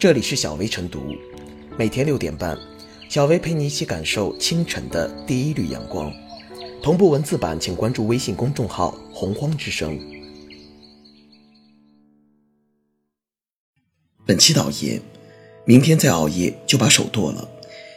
[0.00, 1.14] 这里是小薇晨读，
[1.76, 2.58] 每天六点半，
[3.10, 6.10] 小薇陪你一起感受清晨的第一缕阳光。
[6.82, 10.00] 同步文字版，请关注微信公众号“洪荒之声”。
[14.24, 15.02] 本期导言：
[15.66, 17.46] 明天再熬夜就把手剁了。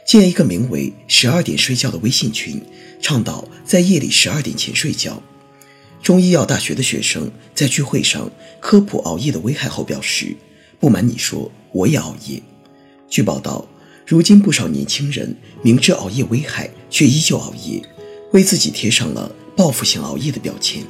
[0.05, 2.61] 建一个名为“十二点睡觉”的微信群，
[3.01, 5.23] 倡导在夜里十二点前睡觉。
[6.01, 8.29] 中医药大学的学生在聚会上
[8.59, 10.35] 科普熬夜的危害后表示
[10.83, 12.43] ：“不瞒你说，我也熬夜。”
[13.07, 13.65] 据报道，
[14.05, 17.81] 如今不少年轻人明知熬夜危害，却依旧熬夜，
[18.33, 20.83] 为自己贴上了报复性熬夜的标签。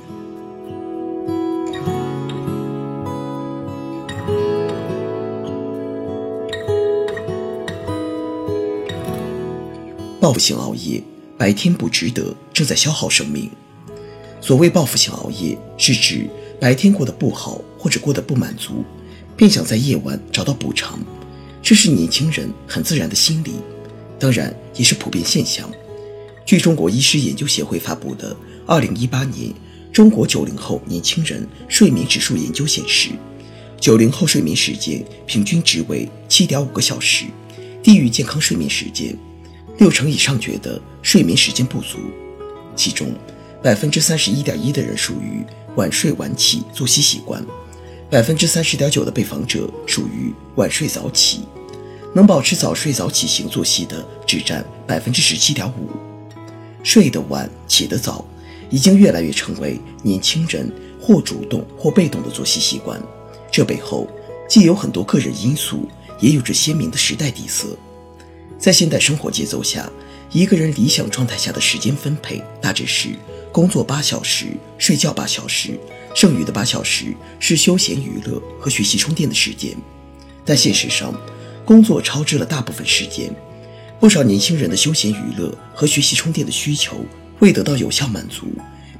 [10.20, 11.04] 报复性熬夜，
[11.38, 13.48] 白天不值得，正在消耗生命。
[14.42, 16.28] 所谓报复性熬夜，是指
[16.60, 18.84] 白天过得不好或者过得不满足，
[19.36, 21.00] 便想在夜晚找到补偿，
[21.62, 23.54] 这是年轻人很自然的心理，
[24.20, 25.70] 当然也是普遍现象。
[26.46, 28.34] 据中国医师研究协会发布的
[28.66, 29.52] 《二零一八年
[29.92, 33.10] 中国九零后年轻人睡眠指数研究》显示，
[33.80, 37.26] 九零后睡眠时间平均值为七点五个小时，
[37.82, 39.18] 低于健康睡眠时间，
[39.78, 41.98] 六成以上觉得睡眠时间不足，
[42.76, 43.14] 其中。
[43.64, 45.42] 百分之三十一点一的人属于
[45.78, 47.42] 晚睡晚起作息习惯，
[48.14, 51.48] 百分之三十点九的被访者属于晚睡早起，
[52.14, 55.90] 能保持早睡早起型作息的只占百分之十七点五。
[56.84, 58.24] 睡得晚起得早，
[58.70, 63.02] 已经越来越成为年轻人或主动或被动的作息习惯。
[63.52, 64.08] 这背后
[64.48, 65.90] 既有很多个人因素，
[66.20, 67.76] 也有着鲜明的时代底色。
[68.60, 69.90] 在现代生活节奏下，
[70.32, 73.10] 一个人理想状态下的时间分配大致是。
[73.52, 74.48] 工作八小时，
[74.80, 75.80] 睡觉八小时，
[76.14, 79.76] 剩余的八小时是休闲娱乐和学习充电的时间。
[80.46, 81.14] 但现实上，
[81.66, 83.34] 工作超支了大部分时间，
[84.00, 87.06] 不少年轻人的休闲娱乐和学习充电的需求
[87.40, 88.48] 未得到有效满足，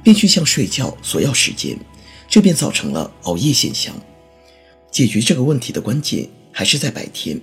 [0.02, 1.78] 便去向睡觉索要时间，
[2.28, 3.94] 这便造成了熬夜现象。
[4.90, 7.40] 解决这个问题的关键还是在白天，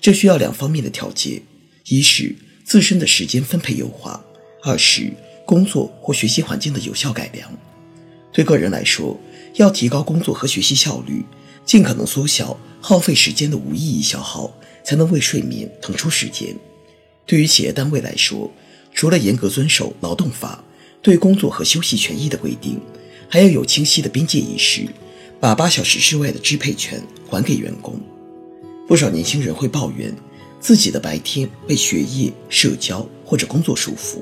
[0.00, 1.42] 这需要两方面的调节：
[1.88, 2.34] 一是
[2.64, 4.24] 自身的时间分配优化，
[4.62, 5.12] 二是。
[5.46, 7.52] 工作或学习环境的有效改良，
[8.34, 9.16] 对个人来说，
[9.54, 11.24] 要提高工作和学习效率，
[11.64, 14.52] 尽可能缩小耗费时间的无意义消耗，
[14.84, 16.56] 才能为睡眠腾出时间。
[17.24, 18.50] 对于企业单位来说，
[18.92, 20.64] 除了严格遵守劳动法
[21.00, 22.80] 对工作和休息权益的规定，
[23.28, 24.84] 还要有清晰的边界意识，
[25.38, 28.00] 把八小时之外的支配权还给员工。
[28.88, 30.12] 不少年轻人会抱怨
[30.58, 34.18] 自己的白天被学业、社交或者工作束缚。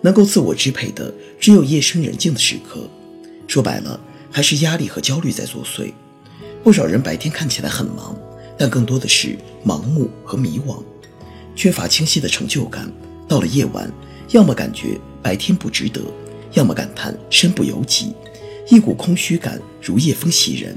[0.00, 2.90] 能够自我支配的只有夜深人静的时刻，
[3.46, 5.92] 说白了还是压力和焦虑在作祟。
[6.62, 8.16] 不少人白天看起来很忙，
[8.56, 10.82] 但更多的是盲目和迷惘，
[11.54, 12.90] 缺乏清晰的成就感。
[13.28, 13.92] 到了夜晚，
[14.30, 16.00] 要么感觉白天不值得，
[16.52, 18.14] 要么感叹身不由己，
[18.68, 20.76] 一股空虚感如夜风袭人。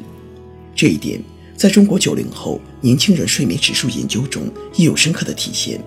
[0.75, 1.21] 这一点
[1.55, 5.79] 在中国九零后年轻人睡眠指数研究中亦有深刻的体现。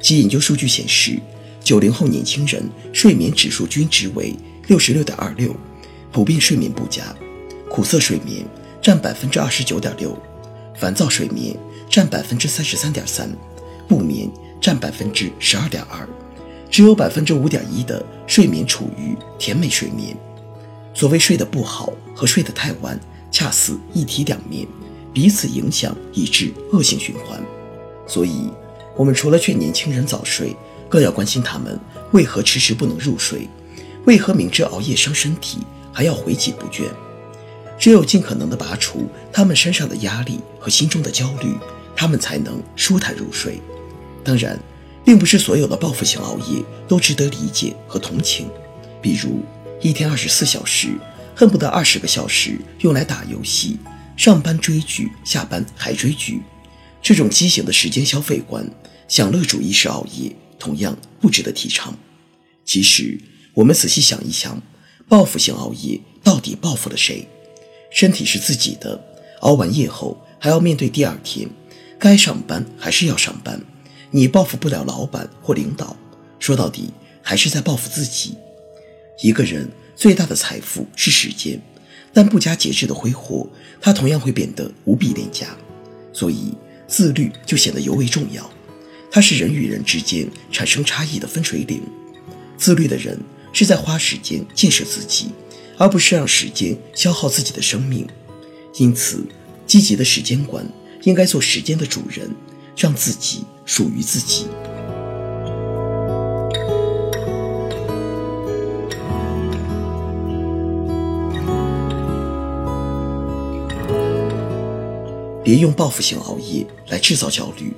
[0.00, 1.20] 其研究数据显示。
[1.66, 2.62] 九零后年轻人
[2.92, 4.32] 睡眠指数均值为
[4.68, 5.52] 六十六点二六，
[6.16, 7.14] 普遍睡眠不佳，
[7.68, 8.42] 苦涩睡眠
[8.80, 10.18] 占百分之二十九点六，
[10.74, 11.54] 烦躁睡眠
[11.90, 13.30] 占百分之三十三点三，
[13.86, 14.26] 不眠
[14.58, 16.08] 占百分之十二点二，
[16.70, 20.16] 只有百分之五点一的睡眠处于甜美睡眠。
[20.94, 22.98] 所谓睡得不好和睡得太晚，
[23.30, 24.66] 恰似一体两面，
[25.12, 27.38] 彼此影响，以致恶性循环。
[28.06, 28.50] 所以，
[28.96, 30.56] 我们除了劝年轻人早睡，
[30.88, 31.78] 更要关心他们
[32.12, 33.46] 为何迟迟不能入睡，
[34.06, 35.58] 为何明知熬夜伤身体
[35.96, 36.82] 还要回己不倦。
[37.78, 41.54] 只有尽可能的拔除他们身上的压力和心中的焦虑，
[41.96, 43.62] 他们才能舒坦入睡。
[44.22, 44.60] 当然，
[45.06, 48.50] 并不是所有的报复性熬夜都值得理解和同情。
[49.00, 49.42] 比如，
[49.80, 50.90] 一天二十四小时，
[51.34, 53.78] 恨不得二十个小时用来打游戏，
[54.18, 56.42] 上班追剧，下班还追剧，
[57.00, 58.70] 这种畸形的时间消费观，
[59.08, 60.36] 享乐主义式熬夜。
[60.58, 61.96] 同样不值得提倡。
[62.66, 63.18] 其实，
[63.54, 64.60] 我们仔细想一想，
[65.08, 67.26] 报复性熬夜到底报复了谁？
[67.90, 69.00] 身体是自己的，
[69.40, 71.48] 熬完夜后还要面对第二天，
[71.98, 73.60] 该上班还是要上班。
[74.10, 75.96] 你报复不了老板或领导，
[76.40, 76.90] 说到底
[77.22, 78.36] 还是在报复自己。
[79.22, 81.60] 一个人最大的财富是时间，
[82.12, 83.48] 但不加节制的挥霍，
[83.80, 85.56] 他同样会变得无比廉价。
[86.12, 86.52] 所以，
[86.88, 88.50] 自律就显得尤为重要。
[89.10, 91.80] 它是人与人之间产生差异的分水岭。
[92.58, 93.18] 自律的人
[93.52, 95.30] 是在花时间建设自己，
[95.78, 98.06] 而不是让时间消耗自己的生命。
[98.76, 99.24] 因此，
[99.66, 100.66] 积极的时间观
[101.02, 102.30] 应该做时间的主人，
[102.76, 104.46] 让自己属于自己。
[115.42, 117.72] 别用报复性熬夜来制造焦虑。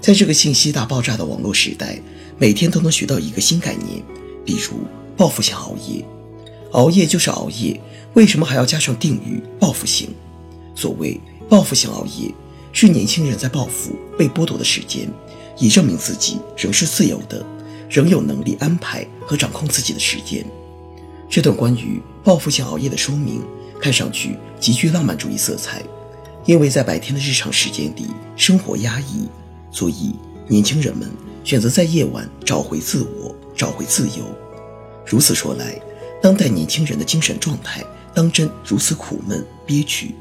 [0.00, 2.00] 在这个信息大爆炸的网络时代，
[2.38, 4.00] 每天都能学到一个新概念，
[4.48, 4.78] 比如
[5.14, 6.02] 报复性熬夜。
[6.72, 7.78] 熬夜就是熬夜，
[8.14, 10.08] 为什么还要加上定语“报复性”？
[10.74, 12.32] 所谓报复性熬夜，
[12.72, 15.06] 是年轻人在报复被剥夺的时间，
[15.58, 17.44] 以证明自己仍是自由的，
[17.90, 20.42] 仍有能力安排和掌控自己的时间。
[21.28, 23.42] 这段关于报复性熬夜的说明，
[23.78, 25.82] 看上去极具浪漫主义色彩。
[26.46, 29.28] 因为在白天的日常时间里，生活压抑，
[29.70, 30.14] 所以
[30.46, 31.06] 年轻人们
[31.44, 33.27] 选择在夜晚找回自我，
[33.58, 34.24] 找回自由。
[35.04, 35.78] 如此说来，
[36.22, 37.84] 当代年轻人的精神状态
[38.14, 40.14] 当真如此苦闷憋屈？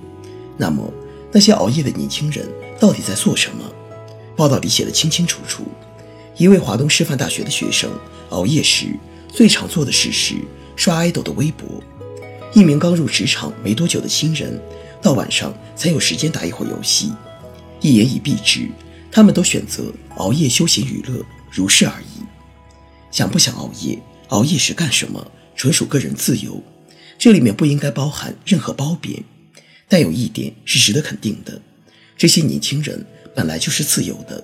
[0.58, 0.92] 那么，
[1.32, 2.50] 那些熬夜的年轻人
[2.80, 3.64] 到底在做什么？
[4.36, 5.64] 报道里写得清清楚楚。
[6.36, 7.90] 一位华东师范大学的学生
[8.30, 8.88] 熬夜时
[9.28, 10.36] 最常做的事是
[10.76, 11.68] 刷爱豆的微博。
[12.54, 14.60] 一名刚入职场没多久的新人。
[15.00, 17.14] 到晚上才有时间打一会儿游戏，
[17.82, 18.68] 一言以蔽之，
[19.12, 19.84] 他们都选择
[20.16, 22.27] 熬夜休闲娱乐，如是而已。
[23.18, 23.98] 想不想熬夜，
[24.28, 26.62] 熬夜时干什么，纯属个人自由，
[27.18, 29.24] 这里面不应该包含任何褒贬。
[29.90, 31.60] 但有一点是值得肯定的：
[32.16, 33.04] 这些年轻人
[33.34, 34.44] 本来就是自由的，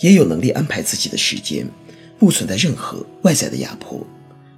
[0.00, 1.68] 也有能力安排自己的时间，
[2.18, 4.06] 不存在任何外在的压迫，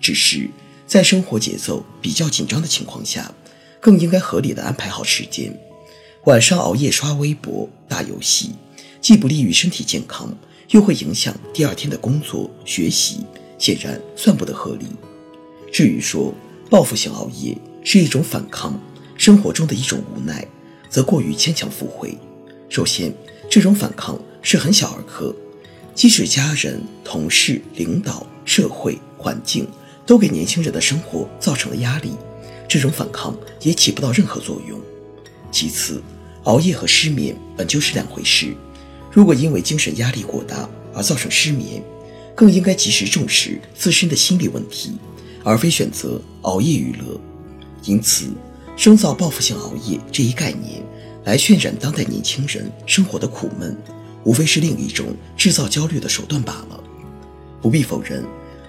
[0.00, 0.48] 只是
[0.86, 3.34] 在生活节奏比较紧张的情况下。
[3.80, 5.52] 更应该合理的安排好时间，
[6.26, 8.52] 晚上熬夜刷微博、打游戏，
[9.00, 10.32] 既不利于身体健康，
[10.70, 13.26] 又会影响第二天的工作学习，
[13.58, 14.86] 显然算不得合理。
[15.72, 16.32] 至于说
[16.70, 18.80] 报复性熬夜是一种反抗
[19.16, 20.46] 生活中的一种无奈，
[20.88, 22.16] 则过于牵强附会。
[22.68, 23.12] 首先，
[23.48, 25.34] 这种反抗是很小儿科，
[25.94, 29.68] 即使家人、同事、领导、社会环境
[30.04, 32.12] 都给年轻人的生活造成了压力。
[32.68, 34.80] 这种反抗也起不到任何作用。
[35.52, 36.02] 其次，
[36.42, 38.54] 熬夜和失眠本就是两回事。
[39.12, 41.82] 如果因为精神压力过大而造成失眠，
[42.36, 44.92] 更应该及时重视自身的心理问题，
[45.42, 47.18] 而非选择熬夜娱乐。
[47.84, 48.26] 因此，
[48.76, 50.82] 生造报复性熬夜这一概念，
[51.24, 53.74] 来渲染当代年轻人生活的苦闷，
[54.22, 55.06] 无非是另一种
[55.36, 56.78] 制造焦虑的手段罢了。
[57.62, 58.22] 不必否认，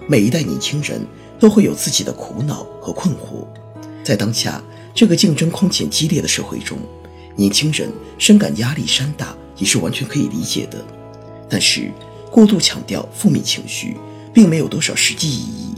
[0.08, 1.00] 每一代年轻人
[1.38, 3.46] 都会有自己的苦恼和困惑。
[4.02, 4.62] 在当下
[4.94, 6.78] 这个竞争空前激烈的社会中，
[7.36, 10.82] 年轻人深感压力山大也是完全可以理解的。
[11.50, 11.92] 但是，
[12.30, 13.96] 过度强调负面情绪，
[14.32, 15.74] 并没有多少实际意义，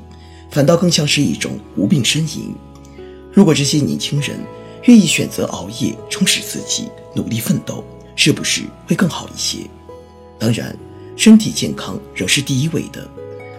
[0.50, 2.54] 反倒更像是一种无病呻吟。
[3.32, 4.38] 如果这些年轻人
[4.84, 7.84] 愿意选择熬夜充实自己，努力奋斗，
[8.16, 9.58] 是不是会更好一些？
[10.38, 10.76] 当然，
[11.16, 13.08] 身体健康仍是第一位的，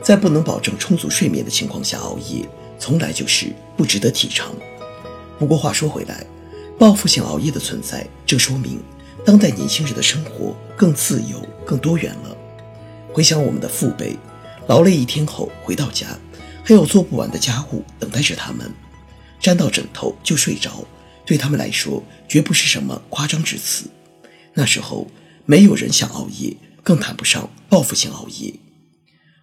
[0.03, 2.47] 在不能保证充足睡眠的情况下熬夜。
[2.79, 4.51] 从来就是不值得提倡。
[5.37, 6.25] 不过话说回来，
[6.79, 8.79] 报复性熬夜的存在，正说明
[9.23, 12.35] 当代年轻人的生活更自由、更多元了。
[13.13, 14.17] 回想我们的父辈，
[14.67, 16.17] 劳累一天后回到家，
[16.63, 18.71] 还有做不完的家务等待着他们，
[19.39, 20.85] 沾到枕头就睡着，
[21.25, 23.85] 对他们来说绝不是什么夸张之词。
[24.53, 25.07] 那时候
[25.45, 28.53] 没有人想熬夜，更谈不上报复性熬夜。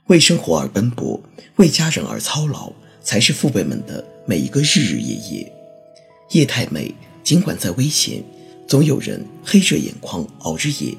[0.07, 1.21] 为生活而奔波，
[1.57, 2.73] 为家人而操劳。
[3.01, 5.53] 才是父辈们的每一个日日夜夜。
[6.33, 8.23] 夜太美，尽管再危险，
[8.67, 10.95] 总有人黑着眼眶熬着夜。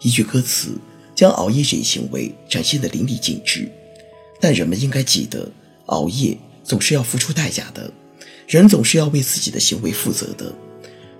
[0.00, 0.78] 一句歌词
[1.22, 3.70] 将熬夜这一行为展现得淋漓尽致。
[4.40, 5.48] 但人们应该记得，
[5.86, 7.88] 熬夜总是要付出代价的，
[8.48, 10.52] 人总是要为自己的行为负责的。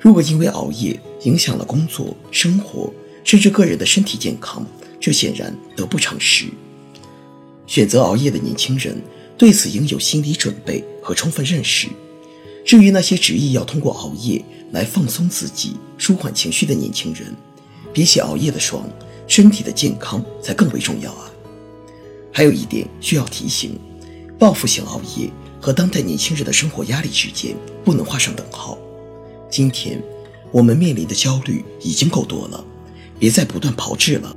[0.01, 2.93] 如果因为熬夜影响了工作、生活，
[3.23, 4.67] 甚至个人的身体健康，
[4.99, 6.47] 这显然得不偿失。
[7.69, 9.01] 选择熬夜的年轻人。
[9.39, 11.89] 对此应有心理准备和充分认识。
[12.65, 17.35] 至于那些执意要通过熬夜来放松自己、舒缓情绪的年轻人，
[17.93, 18.89] 比起熬夜的爽，
[19.27, 21.31] 身体的健康才更为重要啊！
[22.33, 23.79] 还有一点需要提醒：
[24.39, 28.79] 报复性熬夜和当代年轻人的生活压力之间不能画上等号。
[29.51, 30.03] 今天
[30.51, 32.65] 我们面临的焦虑已经够多了，
[33.19, 34.37] 别再不断炮制了。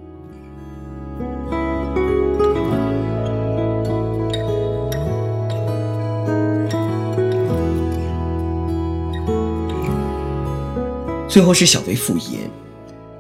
[11.28, 12.50] 最后是小薇复言，“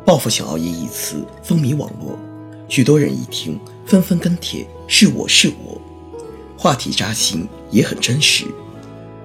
[0.05, 2.17] 报复性熬夜”一词风靡网络，
[2.69, 5.81] 许多人一听纷纷跟帖：“是我是我。”
[6.55, 8.45] 话题扎心，也很真实。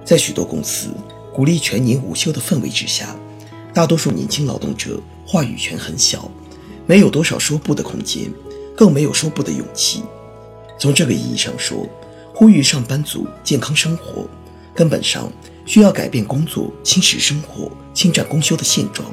[0.03, 0.89] 在许多公司
[1.31, 3.15] 鼓励全年无休的氛围之下，
[3.75, 6.29] 大多数年轻劳动者话语权很小，
[6.87, 8.33] 没有多少说不的空间，
[8.75, 10.01] 更没有说不的勇气。
[10.79, 11.87] 从这个意义上说，
[12.33, 14.27] 呼吁上班族健康生活，
[14.73, 15.31] 根本上
[15.63, 19.05] 需要改变工作侵蚀生活、侵占公休的现状。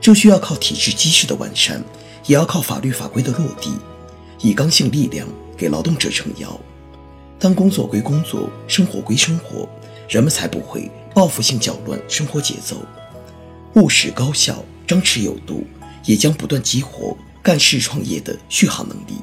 [0.00, 1.82] 这需要靠体制机制的完善，
[2.26, 3.72] 也要靠法律法规的落地，
[4.40, 5.26] 以刚性力量
[5.56, 6.58] 给劳动者撑腰。
[7.38, 9.68] 当工作归工作，生活归生活，
[10.08, 12.76] 人们才不会报复性搅乱生活节奏。
[13.74, 15.64] 务实高效、张弛有度，
[16.04, 19.14] 也将不断激活干事创业的续航能力。